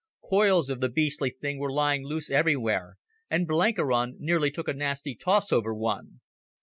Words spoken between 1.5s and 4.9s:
were lying loose everywhere, and Blenkiron nearly took a